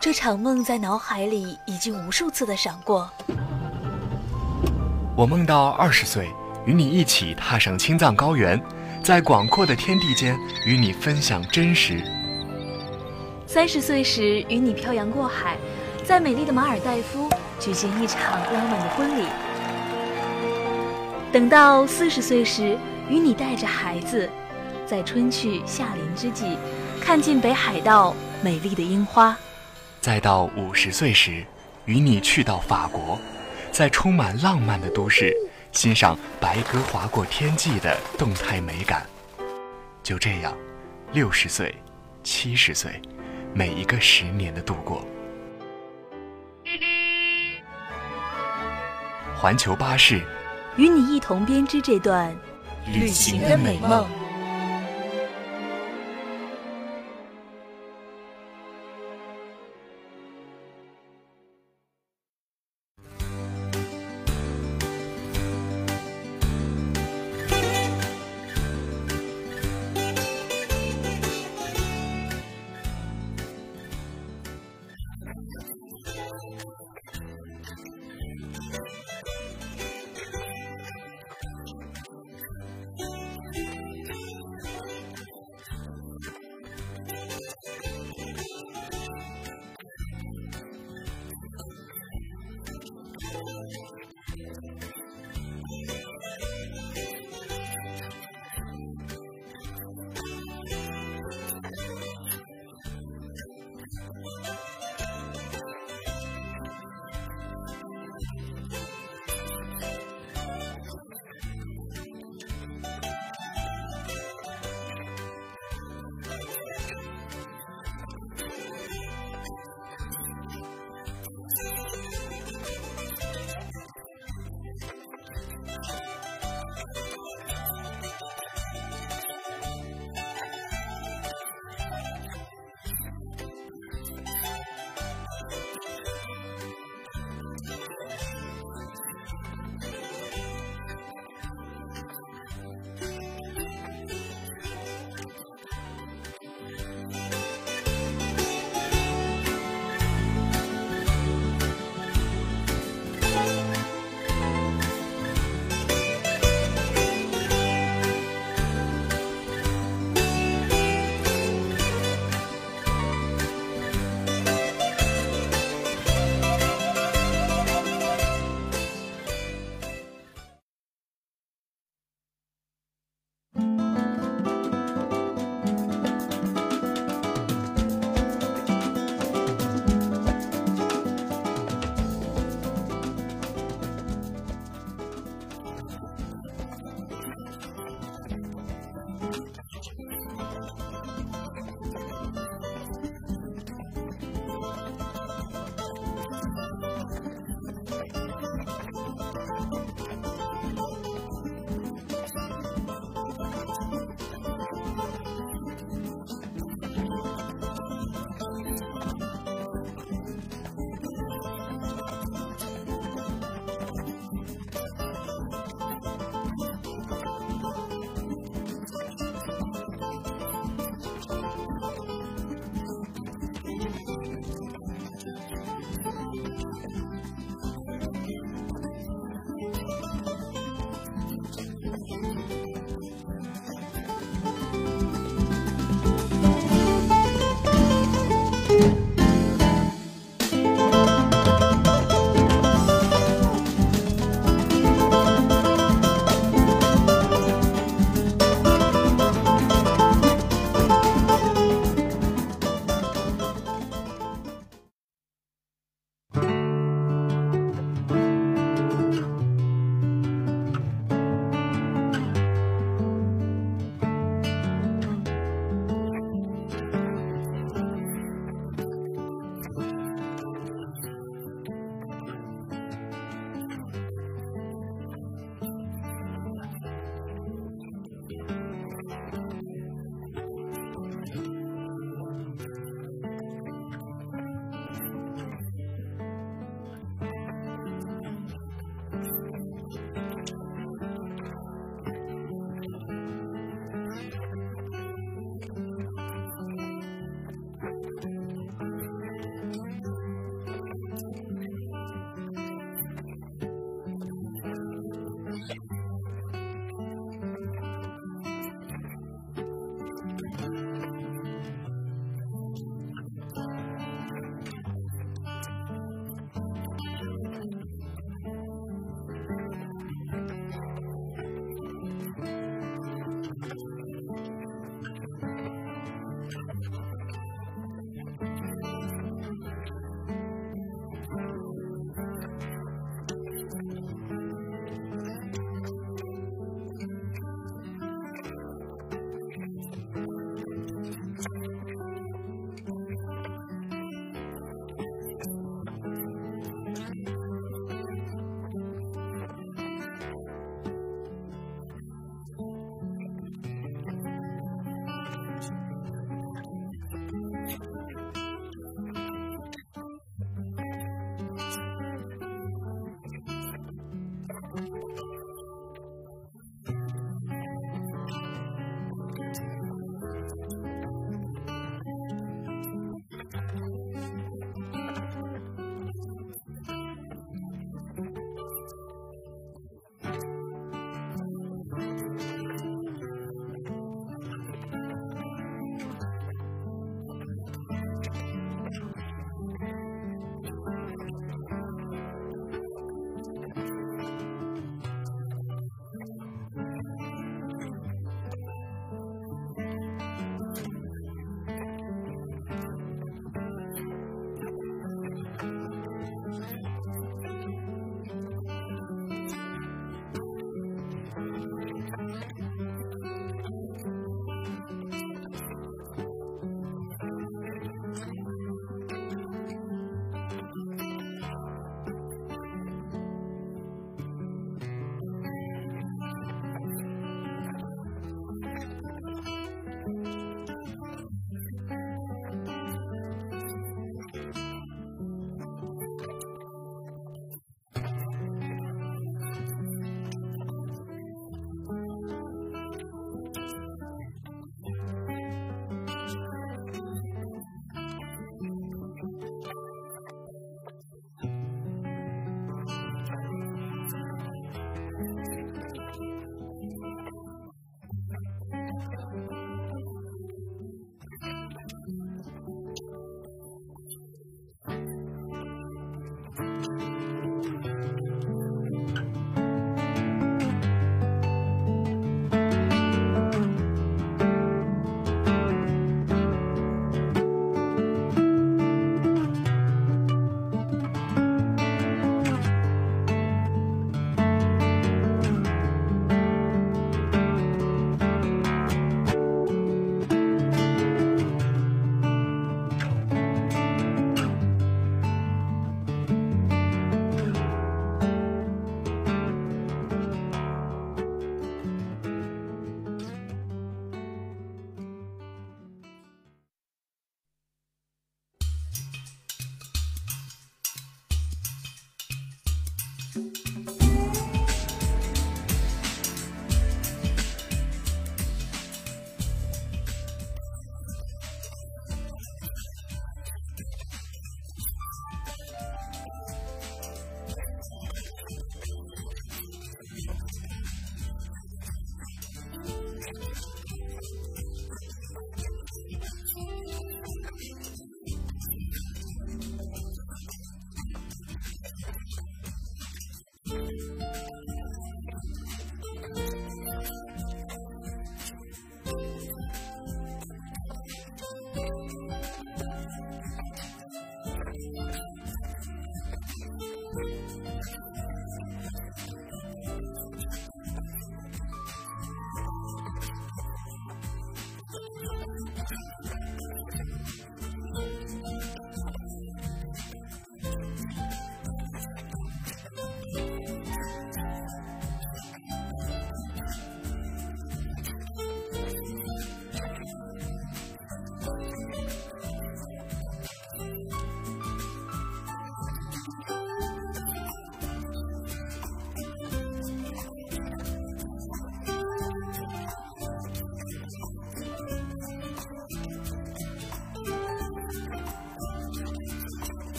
[0.00, 3.10] 这场梦在脑海里已经无数次的闪过。
[5.16, 6.30] 我梦到二十岁，
[6.64, 8.62] 与你一起踏上青藏高原，
[9.02, 12.00] 在广阔的天地间与你分享真实。
[13.44, 15.56] 三十岁时，与你漂洋过海，
[16.04, 17.28] 在美丽的马尔代夫
[17.58, 19.24] 举行一场浪漫的婚礼。
[21.32, 22.78] 等到四十岁时，
[23.10, 24.30] 与你带着孩子，
[24.86, 26.56] 在春去夏临之际，
[27.00, 29.36] 看尽北海道美丽的樱花。
[30.00, 31.44] 再到五十岁时，
[31.84, 33.18] 与你去到法国，
[33.72, 35.34] 在充满浪漫的都市，
[35.72, 39.04] 欣赏白鸽划过天际的动态美感。
[40.02, 40.56] 就这样，
[41.12, 41.74] 六十岁，
[42.22, 43.02] 七十岁，
[43.52, 45.04] 每一个十年的度过。
[49.36, 50.22] 环球巴士，
[50.76, 52.34] 与你一同编织这段
[52.86, 54.06] 旅行的美梦。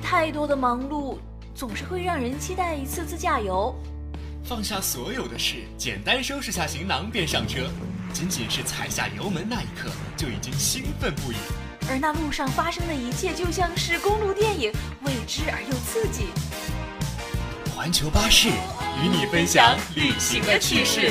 [0.00, 1.16] 太多的忙碌
[1.54, 3.74] 总是会让人期待一次自驾游。
[4.44, 7.68] 放下所有的事，简单收拾下行囊便上车，
[8.12, 11.36] 仅仅是踩下油门那一刻，就已经兴奋不已。
[11.88, 14.70] 而那路上发生的一切，就像是公路电影，
[15.02, 16.26] 未知而又刺激。
[17.74, 21.10] 环球巴士与你分享旅行的趣事。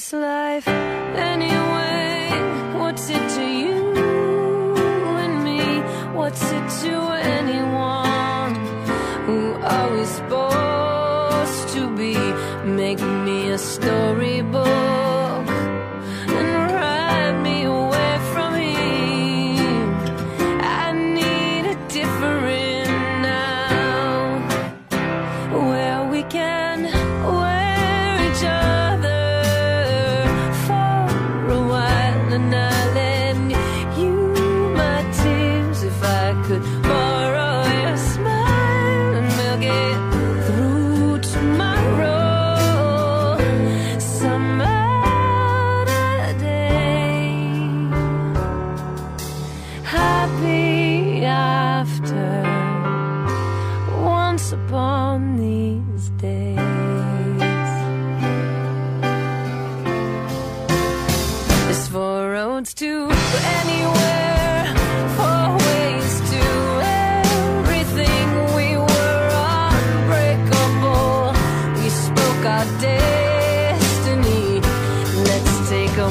[0.00, 2.30] This life anyway?
[2.78, 3.94] What's it to you
[5.24, 5.62] and me?
[6.18, 6.94] What's it to
[7.36, 8.54] anyone
[9.26, 9.40] who
[9.76, 12.14] are we supposed to be?
[12.64, 14.89] Make me a storybook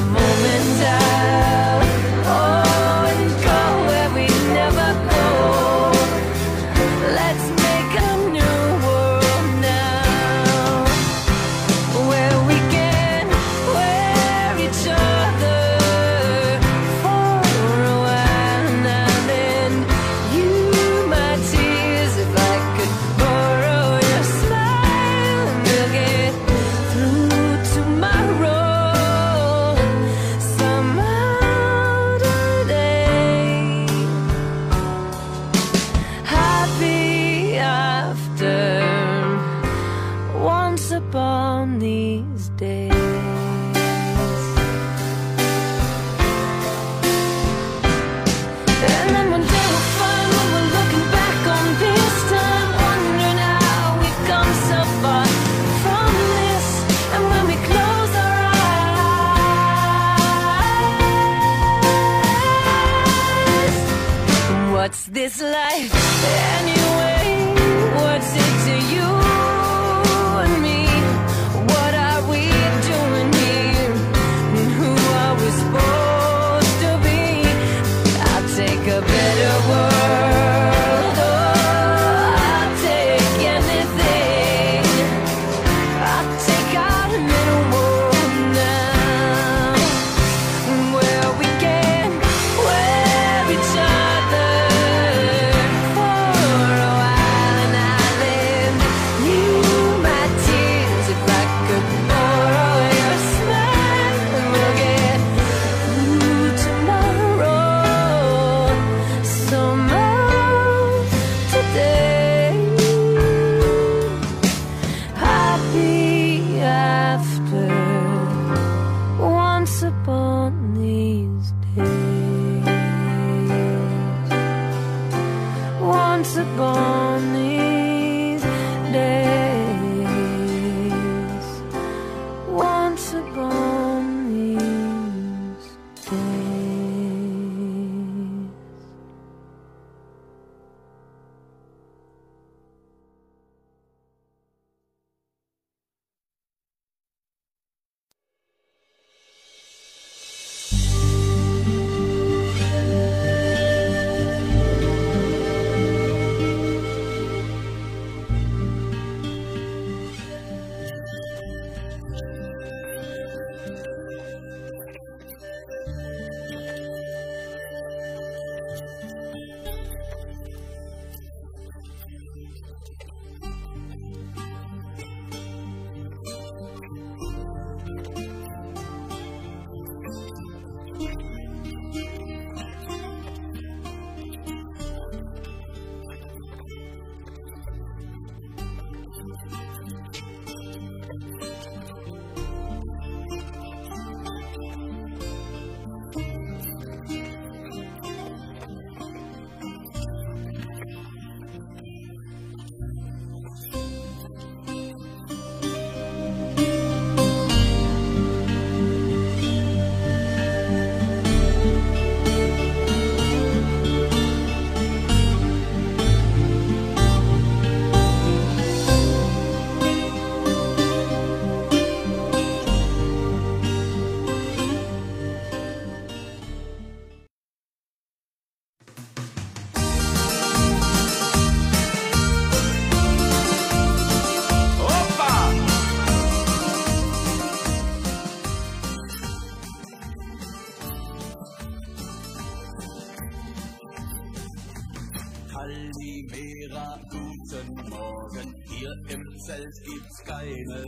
[0.06, 1.09] moment I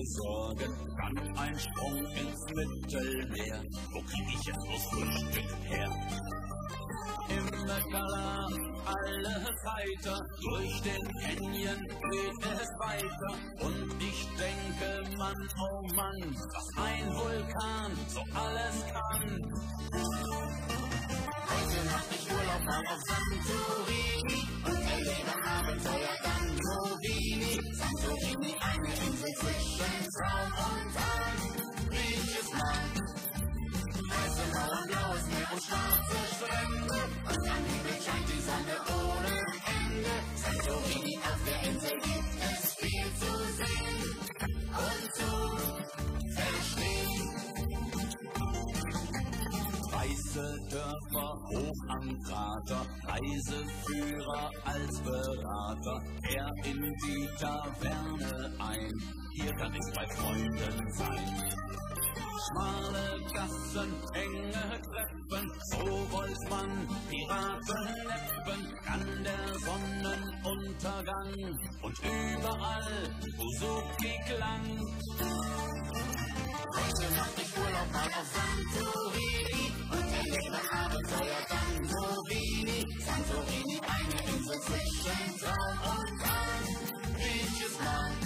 [0.05, 0.73] Sorgen.
[0.97, 3.63] Dann ein Sprung ins Mittelmeer.
[3.93, 5.91] Wo krieg ich jetzt bloß Frühstück her?
[7.29, 8.49] Immer klar,
[8.85, 10.27] alles weiter.
[10.43, 13.33] Durch den Canyon geht es weiter.
[13.61, 19.53] Und ich denke, Mann, oh Mann, was ein Vulkan so alles kann.
[21.49, 27.23] Heute mach ich Urlaub mal auf Santorini und erlebe Abenteuer dann Rovini.
[27.23, 27.32] Santorini,
[40.63, 40.73] Ende.
[40.73, 44.03] Santorini, auf der Insel gibt es viel zu sehen
[44.79, 45.31] und zu
[46.37, 47.29] verstehen.
[49.93, 55.99] Weiße Dörfer hoch am Krater, Reiseführer als Berater,
[56.31, 58.93] er in die Taverne ein,
[59.35, 61.92] hier kann ich bei Freunden sein.
[62.43, 66.71] Schmale Gassen, enge Treppen, so wollt man
[67.09, 71.35] Piraten neppen, kann der Sonnenuntergang
[71.83, 72.93] und überall
[73.37, 74.67] Buzuki klang.
[76.75, 82.81] Heute mach ich Urlaub mal auf Santorini und erlebe Abenteuer dann Rovini.
[83.07, 86.65] Santorini, eine Insel zwischen Traum und Traum.
[87.19, 88.23] Riechtes Land,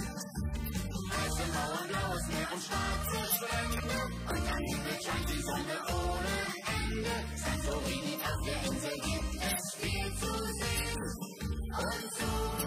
[1.10, 3.05] weiße Mauern, blaues Meer und schwarze
[5.06, 6.34] scheint die Sonne ohne
[6.74, 7.14] Ende.
[7.36, 11.02] Santorini, auf der Insel gibt es viel zu sehen
[11.78, 12.65] und zu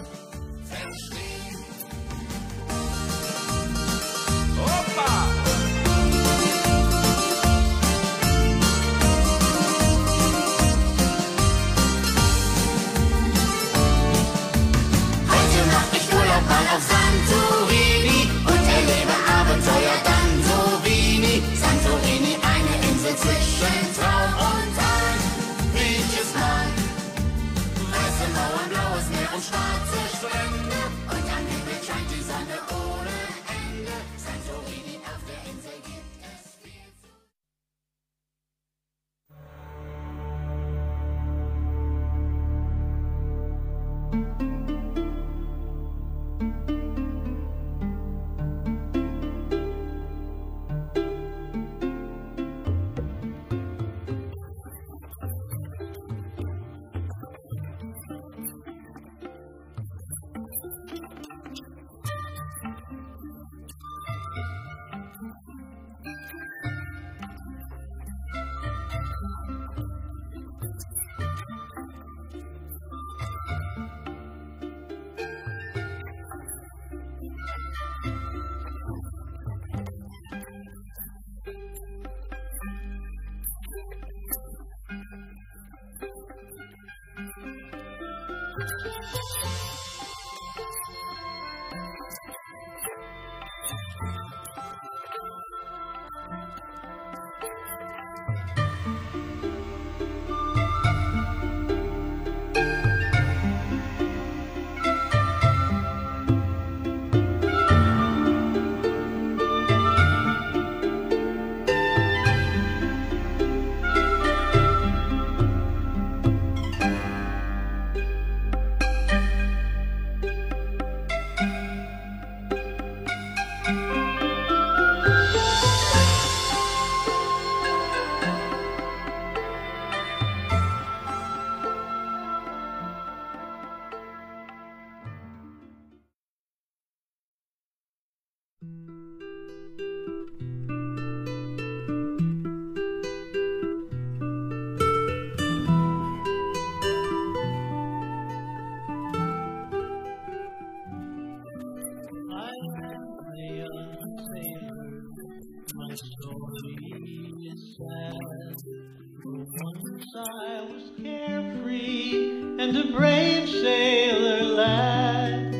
[159.22, 165.54] Once I was carefree and a brave sailor lad.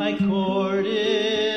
[0.00, 1.47] I courted.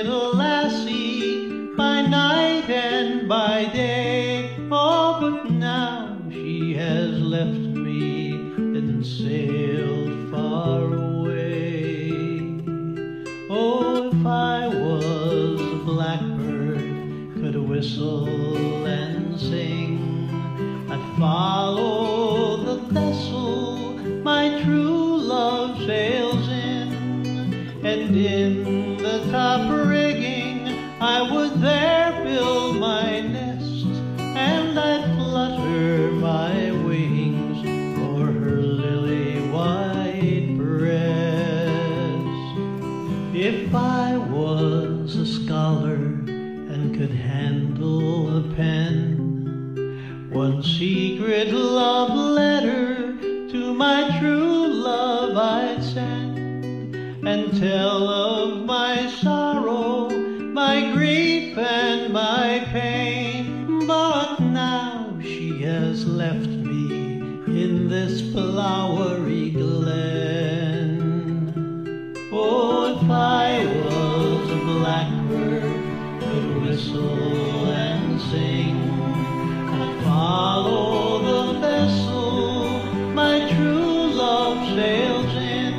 [84.70, 85.74] sails in,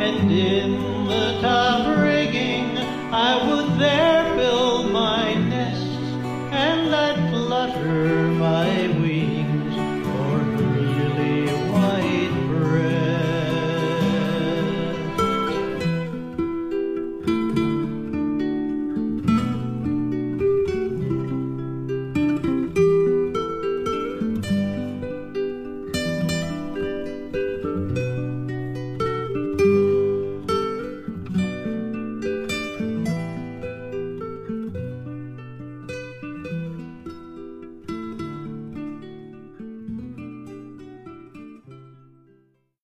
[0.00, 2.78] and in the top rigging
[3.12, 3.43] I